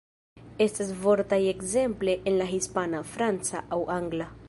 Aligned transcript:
Estas 0.65 0.89
vortaroj 1.03 1.51
ekzemple 1.53 2.17
en 2.31 2.41
la 2.43 2.51
Hispana, 2.55 3.07
Franca 3.15 3.67
aŭ 3.79 3.85
Angla. 4.03 4.35